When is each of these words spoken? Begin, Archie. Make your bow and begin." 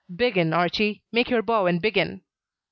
Begin, 0.11 0.51
Archie. 0.51 1.03
Make 1.11 1.29
your 1.29 1.43
bow 1.43 1.67
and 1.67 1.79
begin." 1.79 2.23